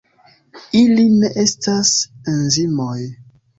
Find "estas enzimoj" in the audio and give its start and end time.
1.45-2.99